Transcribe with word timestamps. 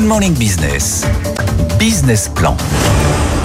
Good 0.00 0.08
Morning 0.08 0.32
Business. 0.32 1.04
Business 1.78 2.26
Plan. 2.26 2.56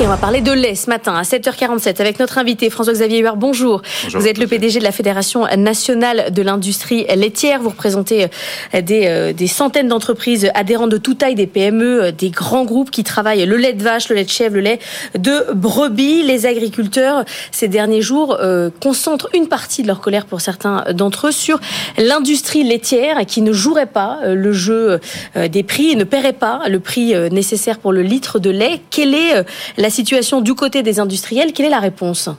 Et 0.01 0.05
on 0.05 0.09
va 0.09 0.17
parler 0.17 0.41
de 0.41 0.51
lait 0.51 0.75
ce 0.75 0.89
matin 0.89 1.15
à 1.15 1.21
7h47 1.21 2.01
avec 2.01 2.19
notre 2.19 2.37
invité 2.37 2.69
François-Xavier 2.69 3.19
Huard. 3.19 3.37
Bonjour. 3.37 3.81
Vous 4.13 4.27
êtes 4.27 4.37
le 4.37 4.45
PDG 4.45 4.79
de 4.79 4.83
la 4.83 4.91
Fédération 4.91 5.45
nationale 5.55 6.33
de 6.33 6.41
l'industrie 6.41 7.05
laitière. 7.15 7.61
Vous 7.61 7.69
représentez 7.69 8.27
euh, 8.73 8.81
des, 8.81 9.07
euh, 9.07 9.31
des 9.31 9.47
centaines 9.47 9.87
d'entreprises 9.87 10.51
adhérentes 10.53 10.89
de 10.89 10.97
toute 10.97 11.19
taille, 11.19 11.35
des 11.35 11.47
PME, 11.47 12.03
euh, 12.03 12.11
des 12.11 12.29
grands 12.29 12.65
groupes 12.65 12.91
qui 12.91 13.05
travaillent 13.05 13.45
le 13.45 13.55
lait 13.55 13.71
de 13.71 13.81
vache, 13.81 14.09
le 14.09 14.17
lait 14.17 14.25
de 14.25 14.29
chèvre, 14.29 14.55
le 14.55 14.61
lait 14.61 14.79
de 15.17 15.53
brebis. 15.53 16.23
Les 16.23 16.45
agriculteurs, 16.45 17.23
ces 17.51 17.69
derniers 17.69 18.01
jours, 18.01 18.37
concentrent 18.81 19.29
une 19.33 19.47
partie 19.47 19.81
de 19.81 19.87
leur 19.87 20.01
colère 20.01 20.25
pour 20.25 20.41
certains 20.41 20.83
d'entre 20.91 21.27
eux 21.27 21.31
sur 21.31 21.57
l'industrie 21.97 22.65
laitière 22.65 23.25
qui 23.25 23.41
ne 23.41 23.53
jouerait 23.53 23.85
pas 23.85 24.19
le 24.25 24.51
jeu 24.51 24.99
des 25.35 25.63
prix 25.63 25.91
et 25.91 25.95
ne 25.95 26.03
paierait 26.03 26.33
pas 26.33 26.63
le 26.67 26.81
prix 26.81 27.13
nécessaire 27.31 27.79
pour 27.79 27.93
le 27.93 28.01
litre 28.01 28.39
de 28.39 28.49
lait. 28.49 28.81
Quelle 28.89 29.13
est 29.13 29.45
la 29.84 29.84
situation 29.89 30.41
du 30.41 30.53
côté 30.53 30.83
des 30.83 30.99
industriels. 30.99 31.53
Quelle 31.53 31.67
est 31.67 31.69
la 31.69 31.79
réponse? 31.79 32.29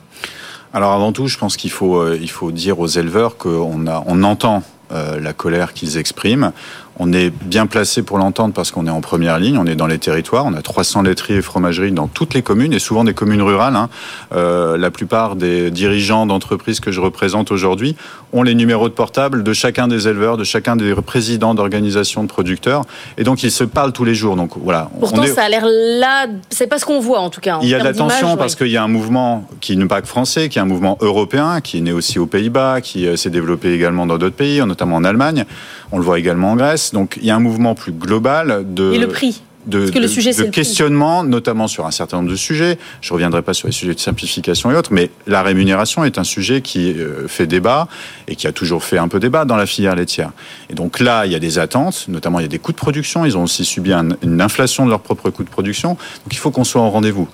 Alors 0.73 0.93
avant 0.93 1.13
tout, 1.13 1.27
je 1.27 1.39
pense 1.39 1.57
qu'il 1.57 1.71
faut, 1.71 1.97
euh, 1.97 2.19
dire 2.53 2.79
aux 2.81 2.87
éleveurs 2.87 3.37
qu'on 3.37 3.87
on 3.87 4.23
entend 4.23 4.63
euh, 4.93 5.19
la 5.19 5.33
colère 5.33 5.73
qu'ils 5.73 5.97
expriment. 5.97 6.53
On 6.99 7.13
est 7.13 7.31
bien 7.31 7.67
placé 7.67 8.03
pour 8.03 8.19
l'entendre 8.19 8.55
parce 8.55 8.71
qu'on 8.71 8.87
est 8.87 8.91
en 8.91 9.01
première 9.01 9.39
ligne, 9.39 9.59
on 9.59 9.67
est 9.67 9.75
dans 9.75 9.87
les 9.87 9.99
territoires, 9.99 10.47
on 10.47 10.55
a 10.55 10.63
300 10.63 11.03
laiteries 11.03 11.35
et 11.35 11.43
fromageries 11.43 11.93
dans 11.93 12.07
toutes 12.07 12.33
les 12.33 12.43
communes 12.43 12.73
et 12.73 12.79
souvent 12.79 13.05
des 13.05 13.13
communes 13.13 13.43
rurales. 13.43 13.77
Hein. 13.77 13.91
Euh, 14.35 14.79
la 14.79 14.91
plupart 14.91 15.37
des 15.37 15.71
dirigeants 15.71 16.27
d'entreprises 16.27 16.81
que 16.81 16.93
je 16.93 17.01
représente 17.01 17.51
aujourd'hui 17.51 17.97
ont 18.33 18.43
les 18.43 18.55
numéros 18.55 18.89
de 18.89 18.95
portable 18.95 19.43
de 19.43 19.53
chacun 19.53 19.89
des 19.89 20.09
éleveurs, 20.09 20.37
de 20.37 20.45
chacun 20.45 20.75
des 20.77 20.95
présidents 20.95 21.55
d'organisations 21.55 22.23
de 22.23 22.29
producteurs 22.29 22.83
et 23.19 23.25
donc 23.25 23.43
ils 23.43 23.51
se 23.51 23.65
parlent 23.65 23.93
tous 23.93 24.05
les 24.05 24.15
jours. 24.15 24.37
Donc 24.37 24.53
voilà. 24.57 24.89
Pourtant, 24.99 25.27
ça 25.27 25.45
a 25.45 25.49
l'air 25.49 25.65
là, 25.67 26.27
c'est 26.49 26.67
pas 26.67 26.79
ce 26.79 26.87
qu'on 26.87 27.01
voit 27.01 27.21
en 27.21 27.29
tout 27.29 27.41
cas. 27.41 27.59
il 27.63 27.69
y 27.69 27.75
a 27.75 27.79
de 27.79 27.85
la 27.85 27.93
tension 27.93 28.37
parce 28.37 28.55
qu'il 28.55 28.69
y 28.69 28.77
a 28.77 28.83
un 28.83 28.89
mouvement 28.89 29.47
qui 29.61 29.77
n'est 29.77 29.87
pas 29.87 30.01
que 30.01 30.09
français, 30.09 30.49
qui 30.49 30.59
est 30.59 30.63
un 30.63 30.67
mouvement 30.67 30.97
européen, 31.01 31.61
qui 31.61 31.79
est 31.79 31.83
né 31.83 31.93
aussi 31.93 32.19
aux 32.19 32.27
Pays-Bas, 32.27 32.81
qui 32.81 33.07
euh, 33.07 33.17
s'est 33.17 33.31
développé 33.31 33.73
également 33.73 34.07
dans 34.07 34.17
d'autres 34.17 34.37
pays, 34.37 34.61
notamment 34.65 34.97
en 34.97 35.05
Allemagne. 35.05 35.45
On 35.93 35.99
le 35.99 36.05
voit 36.05 36.19
également 36.19 36.53
en 36.53 36.57
Grèce. 36.57 36.86
Donc 36.93 37.19
il 37.21 37.27
y 37.27 37.31
a 37.31 37.37
un 37.37 37.41
mouvement 37.41 37.75
plus 37.75 37.93
global 37.93 38.65
de... 38.67 38.93
Et 38.93 38.99
le 38.99 39.09
prix 39.09 39.43
de, 39.67 39.91
que 39.91 39.99
le 39.99 40.09
sujet, 40.09 40.33
de 40.33 40.45
questionnement, 40.45 41.25
notamment 41.25 41.69
sur 41.69 41.87
un 41.87 41.91
certain 41.91 42.19
nombre 42.19 42.31
de 42.31 42.37
sujets. 42.37 42.79
Je 43.01 43.11
ne 43.11 43.15
reviendrai 43.15 43.43
pas 43.43 43.55
sur 43.55 43.67
les 43.67 43.73
sujets 43.73 43.95
de 43.95 44.01
simplification 44.01 44.71
et 44.71 44.77
autres, 44.77 44.93
mais 44.93 45.11
la 45.27 45.43
rémunération 45.43 46.05
est 46.05 46.19
un 46.19 46.25
sujet 46.25 46.61
qui 46.61 46.93
euh, 46.93 47.27
fait 47.29 47.47
débat 47.47 47.89
et 48.29 48.37
qui 48.37 48.47
a 48.47 48.53
toujours 48.53 48.85
fait 48.85 48.99
un 48.99 49.09
peu 49.09 49.19
débat 49.19 49.45
dans 49.45 49.57
la 49.57 49.67
filière 49.67 49.97
laitière. 49.97 50.31
Et 50.71 50.75
donc 50.75 51.01
là, 51.01 51.27
il 51.27 51.33
y 51.33 51.35
a 51.35 51.41
des 51.41 51.59
attentes, 51.59 52.07
notamment 52.09 52.39
il 52.39 52.43
y 52.43 52.47
a 52.47 52.49
des 52.49 52.59
coûts 52.59 52.73
de 52.73 52.77
production. 52.77 53.25
Ils 53.25 53.37
ont 53.37 53.43
aussi 53.43 53.65
subi 53.65 53.93
une 53.93 54.41
inflation 54.41 54.85
de 54.85 54.91
leurs 54.91 55.01
propres 55.01 55.31
coûts 55.31 55.45
de 55.45 55.51
production. 55.51 55.91
Donc 55.91 56.33
il 56.33 56.39
faut 56.39 56.51
qu'on 56.51 56.65
soit 56.65 56.83
au 56.83 56.91
rendez-vous. 56.91 57.29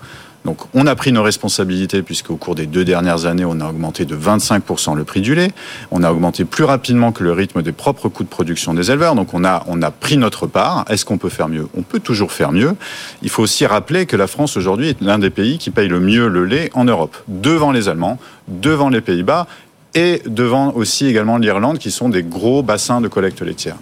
Donc 0.44 0.58
on 0.74 0.86
a 0.86 0.94
pris 0.94 1.12
nos 1.12 1.22
responsabilités 1.22 2.02
puisqu'au 2.02 2.36
cours 2.36 2.54
des 2.54 2.66
deux 2.66 2.84
dernières 2.84 3.26
années, 3.26 3.44
on 3.44 3.60
a 3.60 3.68
augmenté 3.68 4.04
de 4.04 4.16
25% 4.16 4.96
le 4.96 5.04
prix 5.04 5.20
du 5.20 5.34
lait. 5.34 5.52
On 5.90 6.02
a 6.02 6.10
augmenté 6.10 6.44
plus 6.44 6.64
rapidement 6.64 7.12
que 7.12 7.22
le 7.22 7.32
rythme 7.32 7.62
des 7.62 7.72
propres 7.72 8.08
coûts 8.08 8.24
de 8.24 8.28
production 8.28 8.74
des 8.74 8.90
éleveurs. 8.90 9.14
Donc 9.14 9.34
on 9.34 9.44
a, 9.44 9.64
on 9.68 9.82
a 9.82 9.90
pris 9.90 10.16
notre 10.16 10.46
part. 10.46 10.84
Est-ce 10.88 11.04
qu'on 11.04 11.18
peut 11.18 11.28
faire 11.28 11.48
mieux? 11.48 11.68
On 11.76 11.82
peut 11.82 12.00
toujours 12.00 12.32
faire 12.32 12.52
mieux. 12.52 12.74
Il 13.22 13.30
faut 13.30 13.42
aussi 13.42 13.66
rappeler 13.66 14.06
que 14.06 14.16
la 14.16 14.26
France 14.26 14.56
aujourd'hui 14.56 14.88
est 14.88 15.00
l'un 15.00 15.18
des 15.18 15.30
pays 15.30 15.58
qui 15.58 15.70
paye 15.70 15.88
le 15.88 16.00
mieux 16.00 16.28
le 16.28 16.44
lait 16.44 16.70
en 16.74 16.84
Europe, 16.84 17.16
devant 17.28 17.72
les 17.72 17.88
Allemands, 17.88 18.18
devant 18.48 18.88
les 18.88 19.00
Pays-Bas 19.00 19.46
et 19.94 20.22
devant 20.26 20.72
aussi 20.72 21.06
également 21.06 21.36
l'Irlande, 21.36 21.78
qui 21.78 21.90
sont 21.90 22.08
des 22.08 22.22
gros 22.22 22.62
bassins 22.62 23.00
de 23.00 23.08
collecte 23.08 23.42
laitière. 23.42 23.76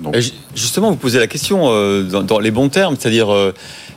Justement, 0.54 0.90
vous 0.90 0.96
posez 0.96 1.18
la 1.18 1.28
question 1.28 1.68
euh, 1.68 2.02
dans, 2.02 2.40
les 2.40 2.50
bons 2.50 2.68
termes, 2.68 2.96
c'est-à-dire 2.98 3.32
euh, 3.32 3.54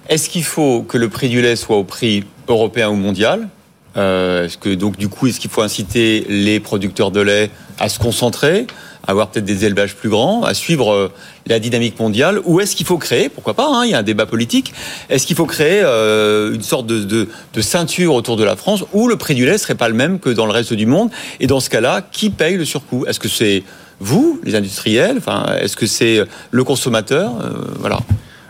est-ce 0.10 0.30
qu'il 0.30 0.44
faut 0.44 0.84
que 0.84 0.98
le 0.98 1.10
prix 1.10 1.30
du 1.30 1.42
lait 1.42 1.56
soit 1.56 1.78
au 1.78 1.84
prix 1.84 2.24
européen 2.48 2.90
ou 2.90 2.96
mondial 2.96 3.48
euh, 3.96 4.46
Est-ce 4.46 4.58
que 4.58 4.74
donc 4.74 4.98
du 4.98 5.08
coup, 5.08 5.28
est-ce 5.28 5.40
qu'il 5.40 5.50
faut 5.50 5.62
inciter 5.62 6.26
les 6.28 6.60
producteurs 6.60 7.12
de 7.12 7.22
lait 7.22 7.50
à 7.80 7.88
se 7.88 8.00
concentrer, 8.00 8.68
à 9.08 9.12
avoir 9.12 9.30
peut-être 9.30 9.46
des 9.46 9.64
élevages 9.64 9.96
plus 9.96 10.10
grands, 10.10 10.44
à 10.44 10.54
suivre 10.54 10.92
euh, 10.92 11.12
la 11.48 11.60
dynamique 11.60 11.98
mondiale, 12.00 12.42
ou 12.44 12.60
est-ce 12.60 12.76
qu'il 12.76 12.86
faut 12.86 12.98
créer, 12.98 13.30
pourquoi 13.30 13.54
pas, 13.54 13.66
hein, 13.66 13.86
il 13.86 13.92
y 13.92 13.94
a 13.94 14.00
un 14.00 14.04
débat 14.04 14.26
politique, 14.26 14.74
est-ce 15.10 15.26
qu'il 15.26 15.38
faut 15.38 15.46
créer 15.46 15.82
euh, 15.84 16.54
une 16.54 16.64
sorte 16.64 16.86
de, 16.86 17.28
ceinture 17.62 18.14
autour 18.14 18.36
de 18.36 18.44
la 18.44 18.58
France 18.58 18.84
où 18.92 19.08
le 19.08 19.16
prix 19.16 19.36
du 19.36 19.46
lait 19.46 19.58
serait 19.58 19.76
pas 19.76 19.88
le 19.88 19.96
même 19.96 20.20
que 20.20 20.30
dans 20.30 20.46
le 20.46 20.52
reste 20.52 20.74
du 20.74 20.86
monde 20.86 21.12
Et 21.40 21.48
dans 21.48 21.62
ce 21.62 21.70
cas-là, 21.70 22.02
qui 22.12 22.30
paye 22.30 22.58
le 22.58 22.66
surcoût? 22.66 23.06
Est-ce 23.08 23.22
que 23.22 23.30
c'est 23.30 23.64
vous, 24.02 24.42
les 24.44 24.56
industriels? 24.56 25.16
Enfin, 25.18 25.46
est-ce 25.62 25.78
que 25.78 25.86
c'est 25.86 26.20
le 26.52 26.64
consommateur? 26.66 27.32
Voilà. 27.80 28.00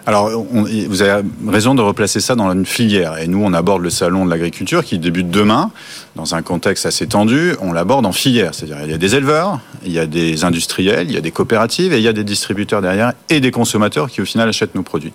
Alors, 0.05 0.29
vous 0.29 1.01
avez 1.01 1.23
raison 1.47 1.75
de 1.75 1.81
replacer 1.81 2.19
ça 2.19 2.35
dans 2.35 2.51
une 2.51 2.65
filière. 2.65 3.19
Et 3.19 3.27
nous, 3.27 3.41
on 3.41 3.53
aborde 3.53 3.81
le 3.81 3.89
salon 3.89 4.25
de 4.25 4.29
l'agriculture 4.29 4.83
qui 4.83 4.99
débute 4.99 5.29
demain, 5.29 5.71
dans 6.17 6.35
un 6.35 6.41
contexte 6.41 6.85
assez 6.85 7.07
tendu. 7.07 7.53
On 7.61 7.71
l'aborde 7.71 8.05
en 8.05 8.11
filière. 8.11 8.53
C'est-à-dire, 8.53 8.79
il 8.83 8.91
y 8.91 8.93
a 8.93 8.97
des 8.97 9.15
éleveurs, 9.15 9.61
il 9.85 9.93
y 9.93 9.99
a 9.99 10.05
des 10.05 10.43
industriels, 10.43 11.07
il 11.07 11.13
y 11.13 11.17
a 11.17 11.21
des 11.21 11.31
coopératives 11.31 11.93
et 11.93 11.97
il 11.97 12.03
y 12.03 12.09
a 12.09 12.13
des 12.13 12.25
distributeurs 12.25 12.81
derrière 12.81 13.13
et 13.29 13.39
des 13.39 13.51
consommateurs 13.51 14.09
qui, 14.09 14.21
au 14.21 14.25
final, 14.25 14.49
achètent 14.49 14.75
nos 14.75 14.83
produits. 14.83 15.13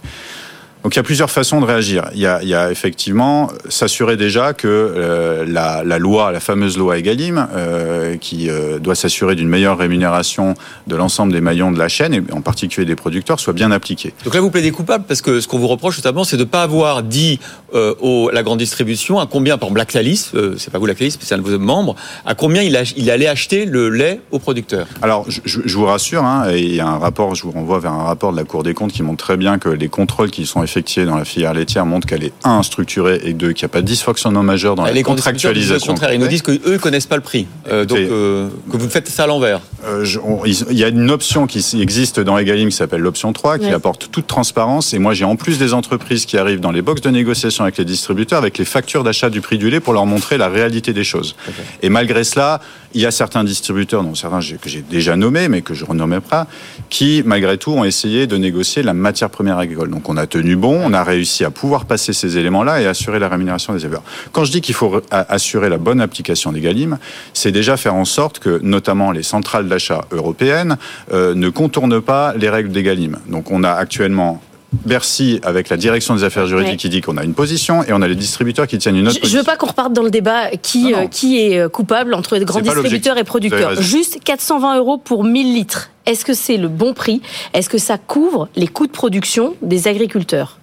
Donc 0.84 0.94
il 0.94 0.96
y 0.96 1.00
a 1.00 1.02
plusieurs 1.02 1.30
façons 1.30 1.60
de 1.60 1.66
réagir. 1.66 2.08
Il 2.14 2.20
y 2.20 2.26
a, 2.26 2.40
il 2.42 2.48
y 2.48 2.54
a 2.54 2.70
effectivement 2.70 3.48
s'assurer 3.68 4.16
déjà 4.16 4.52
que 4.52 4.68
euh, 4.68 5.44
la, 5.46 5.82
la, 5.84 5.98
loi, 5.98 6.30
la 6.30 6.40
fameuse 6.40 6.78
loi 6.78 6.98
Egalim, 6.98 7.48
euh, 7.54 8.16
qui 8.16 8.48
euh, 8.48 8.78
doit 8.78 8.94
s'assurer 8.94 9.34
d'une 9.34 9.48
meilleure 9.48 9.76
rémunération 9.76 10.54
de 10.86 10.96
l'ensemble 10.96 11.32
des 11.32 11.40
maillons 11.40 11.72
de 11.72 11.78
la 11.78 11.88
chaîne, 11.88 12.14
et 12.14 12.22
en 12.32 12.40
particulier 12.40 12.86
des 12.86 12.96
producteurs, 12.96 13.40
soit 13.40 13.52
bien 13.52 13.72
appliquée. 13.72 14.14
Donc 14.24 14.34
là, 14.34 14.40
vous 14.40 14.50
plaidez 14.50 14.70
coupable 14.70 15.04
parce 15.06 15.20
que 15.20 15.40
ce 15.40 15.48
qu'on 15.48 15.58
vous 15.58 15.68
reproche 15.68 15.96
notamment, 15.98 16.24
c'est 16.24 16.36
de 16.36 16.42
ne 16.42 16.48
pas 16.48 16.62
avoir 16.62 17.02
dit 17.02 17.40
au, 17.74 18.30
la 18.32 18.42
grande 18.42 18.58
distribution 18.58 19.18
à 19.18 19.26
combien, 19.26 19.58
par 19.58 19.68
exemple, 19.68 19.78
Lactalis, 19.78 20.30
c'est 20.56 20.70
pas 20.70 20.78
vous 20.78 20.86
Lactalis, 20.86 21.16
mais 21.18 21.26
c'est 21.26 21.34
un 21.34 21.38
de 21.38 21.42
vos 21.42 21.58
membres, 21.58 21.96
à 22.24 22.34
combien 22.34 22.62
il, 22.62 22.76
a, 22.76 22.82
il 22.96 23.10
allait 23.10 23.26
acheter 23.26 23.66
le 23.66 23.90
lait 23.90 24.20
aux 24.30 24.38
producteurs. 24.38 24.86
Alors, 25.02 25.26
je, 25.28 25.40
je 25.44 25.76
vous 25.76 25.86
rassure, 25.86 26.24
hein, 26.24 26.50
il 26.52 26.74
y 26.74 26.80
a 26.80 26.86
un 26.86 26.98
rapport, 26.98 27.34
je 27.34 27.42
vous 27.42 27.50
renvoie 27.50 27.80
vers 27.80 27.92
un 27.92 28.04
rapport 28.04 28.32
de 28.32 28.36
la 28.36 28.44
Cour 28.44 28.62
des 28.62 28.74
comptes 28.74 28.92
qui 28.92 29.02
montre 29.02 29.24
très 29.24 29.36
bien 29.36 29.58
que 29.58 29.68
les 29.68 29.88
contrôles 29.88 30.30
qui 30.30 30.46
sont 30.46 30.62
effectués 30.68 31.04
dans 31.06 31.16
la 31.16 31.24
filière 31.24 31.54
laitière 31.54 31.86
montrent 31.86 32.06
qu'elle 32.06 32.24
est 32.24 32.32
un 32.44 32.62
structurée 32.62 33.20
et 33.24 33.32
deux 33.32 33.52
qu'il 33.52 33.64
n'y 33.64 33.70
a 33.70 33.72
pas 33.72 33.80
de 33.80 33.86
dysfonctionnement 33.86 34.42
majeur 34.42 34.74
dans 34.74 34.84
la 34.84 35.02
contractualisation. 35.02 35.94
contraire, 35.94 36.12
ils 36.12 36.20
nous 36.20 36.28
disent 36.28 36.42
qu'eux 36.42 36.60
ne 36.66 36.76
connaissent 36.76 37.06
pas 37.06 37.16
le 37.16 37.22
prix, 37.22 37.46
euh, 37.68 37.84
donc 37.84 37.98
euh, 37.98 38.48
que 38.70 38.76
vous 38.76 38.88
faites 38.88 39.08
ça 39.08 39.24
à 39.24 39.26
l'envers. 39.26 39.60
Euh, 39.84 40.04
il 40.44 40.78
y 40.78 40.84
a 40.84 40.88
une 40.88 41.10
option 41.10 41.46
qui 41.46 41.64
existe 41.80 42.18
dans 42.18 42.36
Egalim 42.36 42.68
qui 42.68 42.76
s'appelle 42.76 43.00
l'option 43.00 43.32
3 43.32 43.58
qui 43.58 43.68
apporte 43.68 44.10
toute 44.10 44.26
transparence 44.26 44.92
et 44.92 44.98
moi 44.98 45.14
j'ai 45.14 45.24
en 45.24 45.36
plus 45.36 45.58
des 45.58 45.72
entreprises 45.72 46.26
qui 46.26 46.36
arrivent 46.36 46.60
dans 46.60 46.72
les 46.72 46.82
boxes 46.82 47.00
de 47.00 47.10
négociation 47.10 47.62
avec 47.62 47.78
les 47.78 47.84
distributeurs 47.84 48.38
avec 48.38 48.58
les 48.58 48.64
factures 48.64 49.04
d'achat 49.04 49.30
du 49.30 49.40
prix 49.40 49.56
du 49.56 49.70
lait 49.70 49.80
pour 49.80 49.92
leur 49.92 50.06
montrer 50.06 50.36
la 50.36 50.48
réalité 50.48 50.92
des 50.92 51.04
choses. 51.04 51.36
Et 51.82 51.90
malgré 51.90 52.24
cela, 52.24 52.60
il 52.94 53.02
y 53.02 53.06
a 53.06 53.10
certains 53.10 53.44
distributeurs, 53.44 54.02
dont 54.02 54.14
certains 54.14 54.40
que 54.60 54.68
j'ai 54.68 54.82
déjà 54.82 55.14
nommés 55.14 55.48
mais 55.48 55.62
que 55.62 55.74
je 55.74 55.84
renommais 55.84 56.20
pas, 56.20 56.46
qui 56.88 57.22
malgré 57.24 57.58
tout 57.58 57.72
ont 57.72 57.84
essayé 57.84 58.26
de 58.26 58.36
négocier 58.36 58.82
la 58.82 58.94
matière 58.94 59.30
première 59.30 59.58
agricole. 59.58 59.90
Donc 59.90 60.08
on 60.08 60.16
a 60.16 60.26
tenu 60.26 60.56
bon, 60.56 60.80
on 60.82 60.92
a 60.92 61.04
réussi 61.04 61.44
à 61.44 61.50
pouvoir 61.50 61.84
passer 61.84 62.12
ces 62.12 62.38
éléments-là 62.38 62.80
et 62.80 62.86
assurer 62.86 63.18
la 63.18 63.28
rémunération 63.28 63.74
des 63.74 63.84
éleveurs. 63.84 64.02
Quand 64.32 64.44
je 64.44 64.50
dis 64.50 64.60
qu'il 64.60 64.74
faut 64.74 65.02
assurer 65.10 65.68
la 65.68 65.78
bonne 65.78 66.00
application 66.00 66.50
des 66.50 66.60
GaLIM, 66.60 66.98
c'est 67.32 67.52
déjà 67.52 67.76
faire 67.76 67.94
en 67.94 68.04
sorte 68.04 68.38
que, 68.38 68.58
notamment 68.62 69.12
les 69.12 69.22
centrales 69.22 69.67
d'achat 69.68 70.04
européennes, 70.10 70.76
euh, 71.12 71.34
ne 71.34 71.48
contournent 71.48 72.00
pas 72.00 72.34
les 72.36 72.48
règles 72.48 72.70
des 72.70 72.82
GaLIM. 72.82 73.18
Donc 73.28 73.50
on 73.50 73.64
a 73.64 73.72
actuellement 73.72 74.40
Bercy, 74.72 75.40
avec 75.44 75.70
la 75.70 75.78
direction 75.78 76.14
des 76.14 76.24
affaires 76.24 76.46
juridiques, 76.46 76.80
qui 76.80 76.90
dit 76.90 77.00
qu'on 77.00 77.16
a 77.16 77.24
une 77.24 77.32
position 77.32 77.82
et 77.84 77.92
on 77.94 78.02
a 78.02 78.08
les 78.08 78.14
distributeurs 78.14 78.66
qui 78.66 78.76
tiennent 78.76 78.96
une 78.96 79.08
autre 79.08 79.18
position. 79.18 79.28
Je 79.28 79.34
ne 79.36 79.40
veux 79.40 79.46
pas 79.46 79.56
qu'on 79.56 79.66
reparte 79.66 79.94
dans 79.94 80.02
le 80.02 80.10
débat 80.10 80.50
qui, 80.60 80.92
euh, 80.92 81.06
qui 81.06 81.40
est 81.40 81.58
euh, 81.58 81.68
coupable 81.70 82.12
entre 82.12 82.36
grands 82.38 82.60
distributeurs 82.60 83.16
et 83.16 83.24
producteurs. 83.24 83.80
Juste 83.80 84.18
420 84.22 84.76
euros 84.76 84.98
pour 84.98 85.24
1000 85.24 85.54
litres. 85.54 85.90
Est-ce 86.04 86.24
que 86.24 86.34
c'est 86.34 86.58
le 86.58 86.68
bon 86.68 86.92
prix? 86.92 87.22
Est-ce 87.54 87.70
que 87.70 87.78
ça 87.78 87.96
couvre 87.96 88.48
les 88.56 88.68
coûts 88.68 88.86
de 88.86 88.92
production 88.92 89.54
des 89.62 89.88
agriculteurs? 89.88 90.58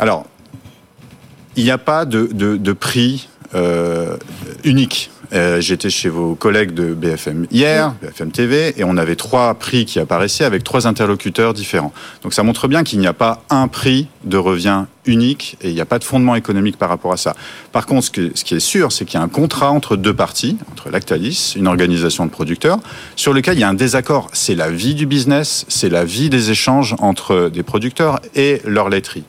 Alors, 0.00 0.26
il 1.54 1.62
n'y 1.62 1.70
a 1.70 1.78
pas 1.78 2.04
de, 2.04 2.72
prix 2.72 3.28
euh, 3.54 4.16
unique. 4.64 5.10
Euh, 5.32 5.60
j'étais 5.60 5.90
chez 5.90 6.08
vos 6.08 6.34
collègues 6.34 6.72
de 6.74 6.94
BFM 6.94 7.46
hier, 7.50 7.94
BFM 8.02 8.30
TV, 8.30 8.74
et 8.76 8.84
on 8.84 8.96
avait 8.96 9.16
trois 9.16 9.54
prix 9.54 9.84
qui 9.84 9.98
apparaissaient 9.98 10.44
avec 10.44 10.64
trois 10.64 10.86
interlocuteurs 10.86 11.54
différents. 11.54 11.92
Donc 12.22 12.34
ça 12.34 12.42
montre 12.42 12.68
bien 12.68 12.84
qu'il 12.84 12.98
n'y 12.98 13.06
a 13.06 13.12
pas 13.12 13.42
un 13.50 13.68
prix 13.68 14.08
de 14.24 14.36
revient 14.36 14.84
unique 15.06 15.56
et 15.62 15.68
il 15.68 15.74
n'y 15.74 15.80
a 15.80 15.86
pas 15.86 15.98
de 15.98 16.04
fondement 16.04 16.34
économique 16.34 16.76
par 16.78 16.88
rapport 16.88 17.12
à 17.12 17.16
ça. 17.16 17.34
Par 17.72 17.86
contre, 17.86 18.06
ce, 18.06 18.10
qui 18.10 18.54
est 18.54 18.60
sûr, 18.60 18.92
c'est 18.92 19.04
qu'il 19.04 19.18
y 19.18 19.22
a 19.22 19.24
un 19.24 19.28
contrat 19.28 19.70
entre 19.70 19.96
deux 19.96 20.14
parties, 20.14 20.58
entre 20.70 20.90
Lactalis, 20.90 21.54
une 21.56 21.68
organisation 21.68 22.26
de 22.26 22.30
producteurs, 22.30 22.78
sur 23.14 23.32
lequel 23.32 23.56
il 23.56 23.60
y 23.60 23.64
a 23.64 23.68
un 23.68 23.74
désaccord. 23.74 24.28
C'est 24.32 24.54
la 24.54 24.70
vie 24.70 24.94
du 24.94 25.06
business, 25.06 25.64
c'est 25.68 25.88
la 25.88 26.04
vie 26.04 26.30
des 26.30 26.50
échanges 26.50 26.94
entre 26.98 27.50
des 27.52 27.62
producteurs 27.62 28.20
et 28.34 28.60
leur 28.64 28.88
laiterie. 28.88 29.24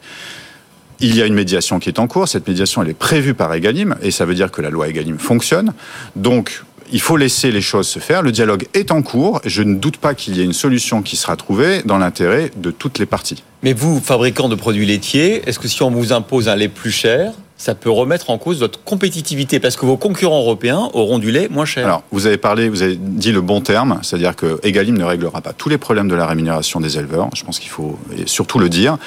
Il 0.99 1.15
y 1.15 1.21
a 1.21 1.25
une 1.25 1.33
médiation 1.33 1.79
qui 1.79 1.89
est 1.89 1.99
en 1.99 2.07
cours. 2.07 2.27
Cette 2.27 2.47
médiation, 2.47 2.81
elle 2.81 2.89
est 2.89 2.94
prévue 2.94 3.33
par 3.33 3.53
Egalim, 3.53 3.95
et 4.01 4.11
ça 4.11 4.25
veut 4.25 4.35
dire 4.35 4.51
que 4.51 4.61
la 4.61 4.69
loi 4.69 4.88
Egalim 4.88 5.19
fonctionne. 5.19 5.73
Donc, 6.15 6.63
il 6.91 7.01
faut 7.01 7.17
laisser 7.17 7.51
les 7.51 7.61
choses 7.61 7.88
se 7.88 7.99
faire. 7.99 8.21
Le 8.21 8.31
dialogue 8.31 8.65
est 8.73 8.91
en 8.91 9.01
cours. 9.01 9.41
Je 9.45 9.61
ne 9.61 9.75
doute 9.75 9.97
pas 9.97 10.13
qu'il 10.13 10.38
y 10.38 10.41
ait 10.41 10.45
une 10.45 10.53
solution 10.53 11.01
qui 11.01 11.17
sera 11.17 11.35
trouvée 11.35 11.81
dans 11.83 11.97
l'intérêt 11.97 12.51
de 12.55 12.71
toutes 12.71 12.99
les 12.99 13.05
parties. 13.05 13.44
Mais 13.63 13.73
vous, 13.73 13.99
fabricant 13.99 14.49
de 14.49 14.55
produits 14.55 14.85
laitiers, 14.85 15.47
est-ce 15.47 15.59
que 15.59 15.67
si 15.67 15.81
on 15.83 15.91
vous 15.91 16.13
impose 16.13 16.47
un 16.47 16.55
lait 16.55 16.69
plus 16.69 16.91
cher, 16.91 17.33
ça 17.57 17.74
peut 17.75 17.89
remettre 17.89 18.30
en 18.30 18.38
cause 18.38 18.59
votre 18.59 18.83
compétitivité 18.83 19.59
parce 19.59 19.75
que 19.75 19.86
vos 19.86 19.98
concurrents 19.98 20.39
européens 20.39 20.89
auront 20.94 21.18
du 21.18 21.31
lait 21.31 21.50
moins 21.50 21.65
cher. 21.65 21.86
Alors, 21.86 22.04
vous 22.12 22.27
avez 22.27 22.38
parlé, 22.38 22.69
vous 22.69 22.83
avez 22.83 22.95
dit 22.95 23.31
le 23.31 23.42
bon 23.42 23.62
terme, 23.62 24.00
c'est-à-dire 24.04 24.36
que 24.36 24.59
Egalim 24.63 24.98
ne 24.98 25.04
réglera 25.04 25.42
pas 25.42 25.54
tous 25.54 25.69
les 25.69 25.77
problèmes 25.77 26.07
de 26.07 26.15
la 26.15 26.27
rémunération 26.27 26.80
des 26.80 26.98
éleveurs. 26.98 27.30
Je 27.36 27.44
pense 27.44 27.59
qu'il 27.59 27.69
faut 27.69 27.98
surtout 28.25 28.59
le 28.59 28.69
dire. 28.69 28.98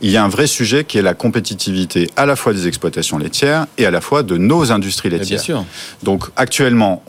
Il 0.00 0.10
y 0.10 0.16
a 0.16 0.24
un 0.24 0.28
vrai 0.28 0.46
sujet 0.46 0.84
qui 0.84 0.98
est 0.98 1.02
la 1.02 1.14
compétitivité 1.14 2.08
à 2.16 2.26
la 2.26 2.36
fois 2.36 2.52
des 2.52 2.68
exploitations 2.68 3.18
laitières 3.18 3.66
et 3.78 3.86
à 3.86 3.90
la 3.90 4.00
fois 4.00 4.22
de 4.22 4.36
nos 4.36 4.70
industries 4.70 5.10
laitières. 5.10 5.38
Bien 5.38 5.44
sûr. 5.44 5.64
Donc, 6.02 6.24
actuellement, 6.36 7.02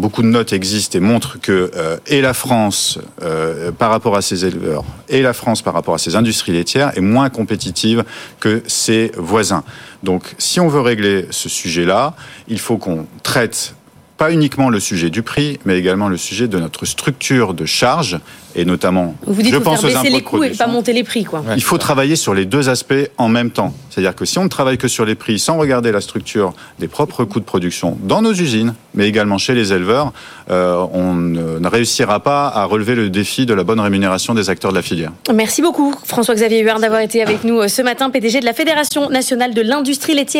beaucoup 0.00 0.22
de 0.22 0.26
notes 0.26 0.52
existent 0.52 0.98
et 0.98 1.00
montrent 1.00 1.38
que 1.40 1.70
euh, 1.76 1.98
la 2.10 2.34
France 2.34 2.98
euh, 3.22 3.70
par 3.70 3.90
rapport 3.90 4.16
à 4.16 4.22
ses 4.22 4.44
éleveurs 4.44 4.84
et 5.08 5.22
la 5.22 5.32
France 5.32 5.62
par 5.62 5.74
rapport 5.74 5.94
à 5.94 5.98
ses 5.98 6.16
industries 6.16 6.52
laitières 6.52 6.96
est 6.96 7.02
moins 7.02 7.30
compétitive 7.30 8.04
que 8.40 8.62
ses 8.66 9.12
voisins. 9.16 9.62
Donc 10.02 10.34
si 10.38 10.58
on 10.58 10.68
veut 10.68 10.80
régler 10.80 11.26
ce 11.30 11.48
sujet-là, 11.48 12.14
il 12.48 12.58
faut 12.58 12.78
qu'on 12.78 13.06
traite 13.22 13.74
pas 14.20 14.30
uniquement 14.32 14.68
le 14.68 14.80
sujet 14.80 15.08
du 15.08 15.22
prix, 15.22 15.58
mais 15.64 15.78
également 15.78 16.10
le 16.10 16.18
sujet 16.18 16.46
de 16.46 16.58
notre 16.58 16.84
structure 16.84 17.54
de 17.54 17.64
charge 17.64 18.20
et 18.54 18.64
notamment, 18.64 19.14
Vous 19.26 19.42
dites 19.42 19.52
je 19.52 19.58
pense 19.58 19.80
faire 19.80 20.02
baisser 20.02 20.12
les 20.12 20.22
coûts 20.22 20.42
et 20.42 20.50
pas 20.50 20.66
monter 20.66 20.92
les 20.92 21.04
prix, 21.04 21.24
quoi. 21.24 21.42
Il 21.56 21.62
faut 21.62 21.78
travailler 21.78 22.16
sur 22.16 22.34
les 22.34 22.44
deux 22.44 22.68
aspects 22.68 23.08
en 23.16 23.28
même 23.28 23.50
temps. 23.50 23.72
C'est-à-dire 23.88 24.14
que 24.14 24.24
si 24.24 24.38
on 24.38 24.44
ne 24.44 24.48
travaille 24.48 24.76
que 24.76 24.88
sur 24.88 25.04
les 25.04 25.14
prix 25.14 25.38
sans 25.38 25.56
regarder 25.56 25.92
la 25.92 26.00
structure 26.00 26.52
des 26.78 26.88
propres 26.88 27.24
coûts 27.24 27.40
de 27.40 27.44
production 27.44 27.96
dans 28.02 28.22
nos 28.22 28.32
usines, 28.32 28.74
mais 28.94 29.08
également 29.08 29.38
chez 29.38 29.54
les 29.54 29.72
éleveurs, 29.72 30.12
euh, 30.50 30.84
on 30.92 31.14
ne 31.14 31.68
réussira 31.68 32.20
pas 32.20 32.48
à 32.48 32.64
relever 32.64 32.94
le 32.94 33.08
défi 33.08 33.46
de 33.46 33.54
la 33.54 33.62
bonne 33.62 33.80
rémunération 33.80 34.34
des 34.34 34.50
acteurs 34.50 34.72
de 34.72 34.76
la 34.76 34.82
filière. 34.82 35.12
Merci 35.32 35.62
beaucoup, 35.62 35.94
François-Xavier 36.04 36.60
Huard, 36.60 36.80
d'avoir 36.80 37.00
été 37.00 37.22
avec 37.22 37.44
nous 37.44 37.60
euh, 37.60 37.68
ce 37.68 37.82
matin, 37.82 38.10
PDG 38.10 38.40
de 38.40 38.44
la 38.44 38.52
Fédération 38.52 39.10
nationale 39.10 39.54
de 39.54 39.62
l'industrie 39.62 40.14
laitière. 40.14 40.38